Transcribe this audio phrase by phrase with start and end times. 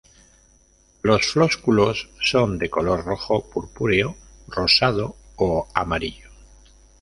[1.03, 4.15] Los flósculos son de color rojo, purpúreo,
[4.47, 6.31] rosado o amarillo.